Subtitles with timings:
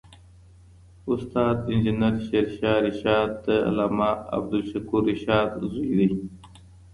[1.11, 6.09] استاد انجینر شېرشاه رشاد د علامه عبدالشکور رشاد زوی دی